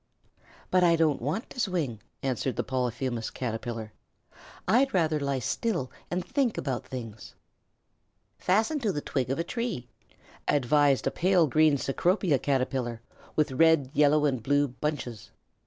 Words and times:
"But 0.71 0.83
I 0.83 0.95
don't 0.95 1.21
want 1.21 1.51
to 1.51 1.59
swing," 1.59 2.01
answered 2.23 2.55
the 2.55 2.63
Polyphemus 2.63 3.29
Caterpillar. 3.29 3.93
"I'd 4.67 4.95
rather 4.95 5.19
lie 5.19 5.37
still 5.37 5.91
and 6.09 6.25
think 6.25 6.57
about 6.57 6.87
things." 6.87 7.35
"Fasten 8.39 8.79
to 8.79 8.91
the 8.91 9.01
twig 9.01 9.29
of 9.29 9.37
a 9.37 9.43
tree," 9.43 9.89
advised 10.47 11.05
a 11.05 11.11
pale 11.11 11.45
green 11.45 11.77
Cecropia 11.77 12.39
Caterpillar 12.39 12.99
with 13.35 13.51
red, 13.51 13.91
yellow, 13.93 14.25
and 14.25 14.41
blue 14.41 14.67
bunches. 14.69 15.29